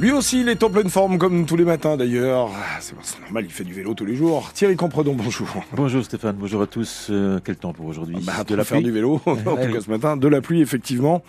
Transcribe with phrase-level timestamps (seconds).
[0.00, 2.50] Lui aussi, il est en pleine forme comme tous les matins d'ailleurs.
[2.52, 4.50] Ah, c'est normal, il fait du vélo tous les jours.
[4.52, 5.46] Thierry Compredon, bonjour.
[5.72, 7.06] Bonjour Stéphane, bonjour à tous.
[7.10, 9.90] Euh, quel temps pour aujourd'hui bah, De la faire du vélo, en tout cas ce
[9.90, 10.16] matin.
[10.16, 11.22] De la pluie, effectivement.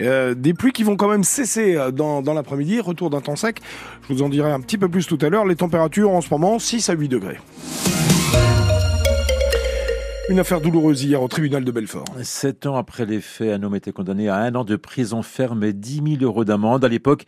[0.00, 2.78] Euh, des pluies qui vont quand même cesser euh, dans, dans l'après-midi.
[2.78, 3.60] Retour d'un temps sec.
[4.08, 5.44] Je vous en dirai un petit peu plus tout à l'heure.
[5.44, 7.38] Les températures en ce moment, 6 à 8 degrés.
[10.28, 12.04] Une affaire douloureuse hier au tribunal de Belfort.
[12.22, 15.62] Sept ans après les faits, un homme était condamné à un an de prison ferme
[15.62, 16.84] et 10 000 euros d'amende.
[16.84, 17.26] À l'époque,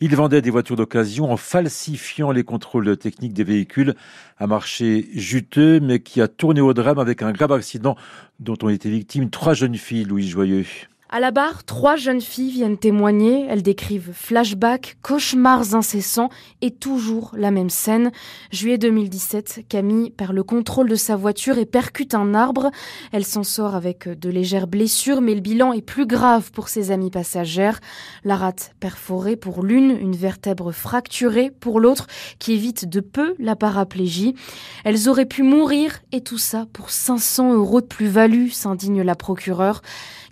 [0.00, 3.94] il vendait des voitures d'occasion en falsifiant les contrôles techniques des véhicules.
[4.38, 7.96] Un marché juteux, mais qui a tourné au drame avec un grave accident
[8.40, 10.66] dont ont été victimes trois jeunes filles, Louis Joyeux.
[11.14, 13.46] À la barre, trois jeunes filles viennent témoigner.
[13.48, 16.28] Elles décrivent flashbacks, cauchemars incessants
[16.60, 18.10] et toujours la même scène.
[18.50, 22.72] Juillet 2017, Camille perd le contrôle de sa voiture et percute un arbre.
[23.12, 26.90] Elle s'en sort avec de légères blessures, mais le bilan est plus grave pour ses
[26.90, 27.78] amies passagères.
[28.24, 32.08] La rate perforée pour l'une, une vertèbre fracturée pour l'autre,
[32.40, 34.34] qui évite de peu la paraplégie.
[34.82, 39.80] Elles auraient pu mourir et tout ça pour 500 euros de plus-value, s'indigne la procureure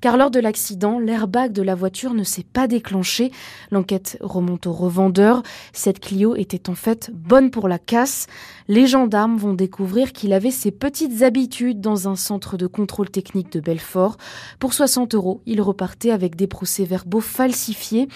[0.03, 3.31] car lors de l'accident, l'airbag de la voiture ne s'est pas déclenché.
[3.71, 5.43] L'enquête remonte au revendeur.
[5.73, 8.27] Cette Clio était en fait bonne pour la casse.
[8.69, 13.53] Les gendarmes vont découvrir qu'il avait ses petites habitudes dans un centre de contrôle technique
[13.53, 14.17] de Belfort.
[14.59, 18.09] Pour 60 euros, il repartait avec des procès-verbaux falsifiés.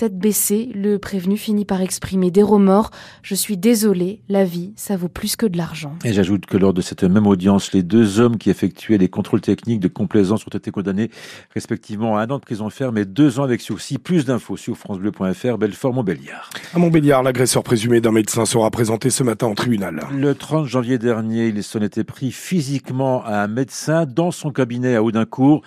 [0.00, 2.90] Tête baissée, le prévenu finit par exprimer des remords.
[3.22, 5.92] Je suis désolé, la vie, ça vaut plus que de l'argent.
[6.06, 9.42] Et j'ajoute que lors de cette même audience, les deux hommes qui effectuaient les contrôles
[9.42, 11.10] techniques de complaisance ont été condamnés
[11.52, 13.98] respectivement à un an de prison ferme et deux ans avec sursis.
[13.98, 16.48] Plus d'infos sur francebleu.fr, Belfort-Montbéliard.
[16.72, 20.00] À Montbéliard, l'agresseur présumé d'un médecin sera présenté ce matin en tribunal.
[20.16, 24.96] Le 30 janvier dernier, il s'en était pris physiquement à un médecin dans son cabinet
[24.96, 25.60] à Audincourt.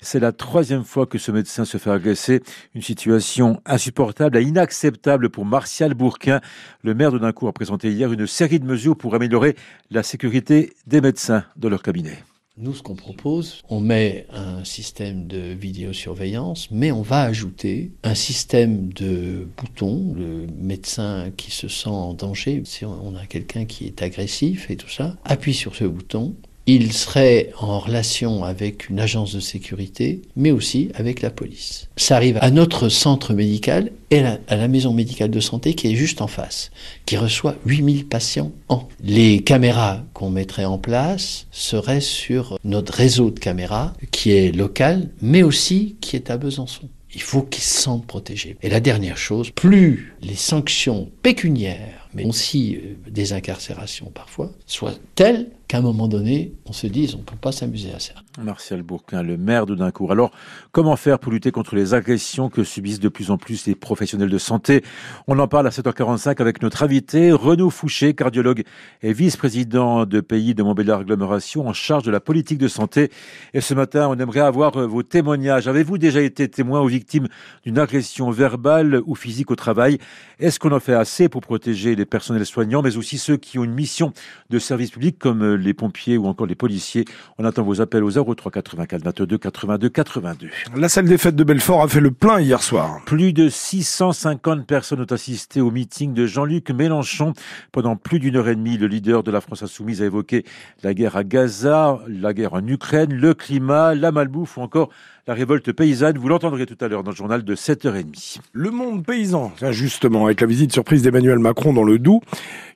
[0.00, 2.42] C'est la troisième fois que ce médecin se fait agresser.
[2.74, 6.40] Une situation insupportable et inacceptable pour Martial Bourquin.
[6.82, 9.56] Le maire de Duncourt a présenté hier une série de mesures pour améliorer
[9.90, 12.18] la sécurité des médecins dans leur cabinet.
[12.60, 18.16] Nous, ce qu'on propose, on met un système de vidéosurveillance, mais on va ajouter un
[18.16, 20.12] système de boutons.
[20.16, 24.76] Le médecin qui se sent en danger, si on a quelqu'un qui est agressif et
[24.76, 26.34] tout ça, appuie sur ce bouton
[26.68, 31.88] il serait en relation avec une agence de sécurité, mais aussi avec la police.
[31.96, 35.94] Ça arrive à notre centre médical et à la maison médicale de santé qui est
[35.94, 36.70] juste en face,
[37.06, 38.86] qui reçoit 8000 patients an.
[39.02, 45.08] Les caméras qu'on mettrait en place seraient sur notre réseau de caméras qui est local,
[45.22, 46.90] mais aussi qui est à Besançon.
[47.14, 48.58] Il faut qu'ils se sentent protégés.
[48.62, 54.94] Et la dernière chose, plus les sanctions pécuniaires, mais aussi euh, des incarcérations parfois, soient
[55.14, 58.14] telles qu'à un moment donné, on se dise, on ne peut pas s'amuser à ça.
[58.42, 60.12] Martial Bourquin, le maire de Duncourt.
[60.12, 60.30] Alors,
[60.72, 64.30] comment faire pour lutter contre les agressions que subissent de plus en plus les professionnels
[64.30, 64.82] de santé?
[65.26, 68.64] On en parle à 7h45 avec notre invité, Renaud Fouché, cardiologue
[69.02, 73.10] et vice-président de pays de Montbéliard Agglomération en charge de la politique de santé.
[73.52, 75.68] Et ce matin, on aimerait avoir euh, vos témoignages.
[75.68, 77.28] Avez-vous déjà été témoin ou victime
[77.64, 79.98] d'une agression verbale ou physique au travail?
[80.38, 83.64] Est-ce qu'on en fait assez pour protéger les personnels soignants, mais aussi ceux qui ont
[83.64, 84.12] une mission
[84.48, 87.04] de service public comme euh, les pompiers ou encore les policiers.
[87.38, 90.48] On attend vos appels au 03 84 22 82 82.
[90.76, 93.00] La salle des fêtes de Belfort a fait le plein hier soir.
[93.06, 97.32] Plus de 650 personnes ont assisté au meeting de Jean-Luc Mélenchon.
[97.72, 100.44] Pendant plus d'une heure et demie, le leader de la France insoumise a évoqué
[100.82, 104.90] la guerre à Gaza, la guerre en Ukraine, le climat, la malbouffe ou encore
[105.28, 106.16] la révolte paysanne.
[106.16, 108.38] Vous l'entendrez tout à l'heure dans le journal de 7h30.
[108.52, 112.22] Le monde paysan, justement, avec la visite surprise d'Emmanuel Macron dans le Doubs,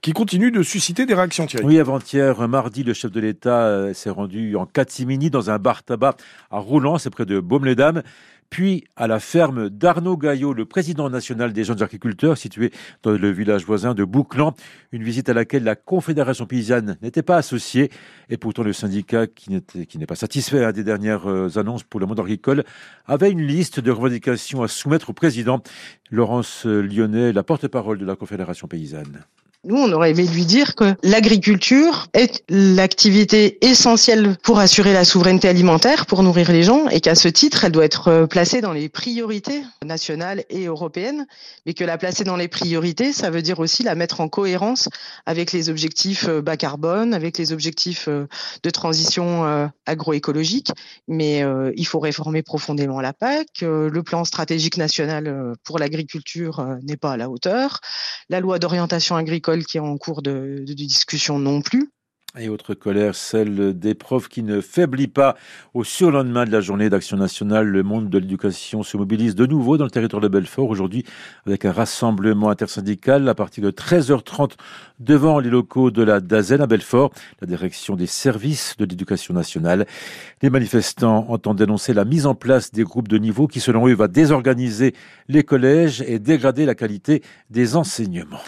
[0.02, 1.64] qui continue de susciter des réactions, Thierry.
[1.64, 5.82] Oui, avant-hier, mardi, le chef de l'État euh, s'est rendu en catimini dans un bar
[5.82, 6.16] tabac
[6.50, 8.02] à Roulant, c'est près de Baume-les-Dames
[8.52, 12.70] puis à la ferme d'Arnaud Gaillot, le président national des jeunes agriculteurs, situé
[13.02, 14.54] dans le village voisin de Bouclan.
[14.92, 17.90] Une visite à laquelle la Confédération paysanne n'était pas associée.
[18.28, 22.04] Et pourtant, le syndicat, qui n'est pas satisfait hein, des dernières euh, annonces pour le
[22.04, 22.64] monde agricole,
[23.06, 25.62] avait une liste de revendications à soumettre au président.
[26.10, 29.24] Laurence Lyonnais, la porte-parole de la Confédération paysanne.
[29.64, 35.46] Nous, on aurait aimé lui dire que l'agriculture est l'activité essentielle pour assurer la souveraineté
[35.46, 38.72] alimentaire, pour nourrir les gens, et qu'à ce titre, elle doit être euh, placée dans
[38.72, 41.26] les priorités nationales et européennes,
[41.64, 44.88] mais que la placer dans les priorités, ça veut dire aussi la mettre en cohérence
[45.26, 48.26] avec les objectifs euh, bas carbone, avec les objectifs euh,
[48.64, 50.72] de transition agroécologique.
[51.06, 51.44] Mais
[51.76, 53.46] il faut réformer profondément la PAC.
[53.60, 57.80] Le plan stratégique national pour l'agriculture n'est pas à la hauteur.
[58.28, 61.90] La loi d'orientation agricole qui est en cours de, discussion non plus.
[62.38, 65.36] Et autre colère, celle des profs qui ne faiblit pas.
[65.74, 69.76] Au surlendemain de la journée d'action nationale, le monde de l'éducation se mobilise de nouveau
[69.76, 71.04] dans le territoire de Belfort aujourd'hui
[71.44, 74.52] avec un rassemblement intersyndical à partir de 13h30
[74.98, 77.12] devant les locaux de la DAZEN à Belfort,
[77.42, 79.86] la direction des services de l'éducation nationale.
[80.40, 83.94] Les manifestants entendent dénoncer la mise en place des groupes de niveau qui, selon eux,
[83.94, 84.94] va désorganiser
[85.28, 88.40] les collèges et dégrader la qualité des enseignements.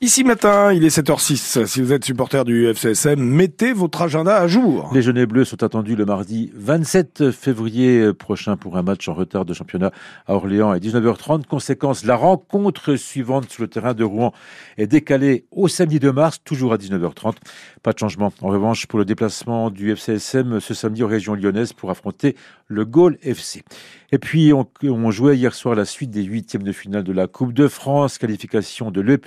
[0.00, 1.66] Ici matin, il est 7h06.
[1.66, 4.90] Si vous êtes supporter du FCSM, mettez votre agenda à jour.
[4.92, 9.44] Les Jeunes Bleus sont attendus le mardi 27 février prochain pour un match en retard
[9.44, 9.92] de championnat
[10.26, 11.46] à Orléans à 19h30.
[11.46, 14.32] Conséquence, la rencontre suivante sur le terrain de Rouen
[14.78, 17.36] est décalée au samedi 2 mars, toujours à 19h30.
[17.82, 18.32] Pas de changement.
[18.42, 22.36] En revanche, pour le déplacement du FCSM ce samedi en région lyonnaise pour affronter
[22.66, 23.62] le Gaulle FC.
[24.10, 27.26] Et puis, on, on jouait hier soir la suite des huitièmes de finale de la
[27.26, 29.18] Coupe de France, qualification de Le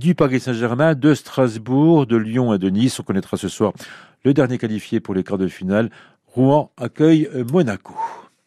[0.00, 2.98] du Paris Saint-Germain, de Strasbourg, de Lyon et de Nice.
[2.98, 3.74] On connaîtra ce soir
[4.24, 5.90] le dernier qualifié pour les quarts de finale.
[6.26, 7.94] Rouen accueille Monaco.